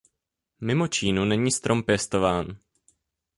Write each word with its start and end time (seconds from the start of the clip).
Mimo 0.61 0.87
Čínu 0.87 1.25
není 1.25 1.51
strom 1.51 1.83
pěstován. 1.83 2.57